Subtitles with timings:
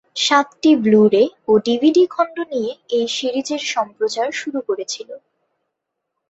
[0.17, 5.09] সাতটি ব্লু-রে ও ডিভিডি খন্ড নিয়ে এই সিরিজের সম্প্রচার শুরু করেছিল।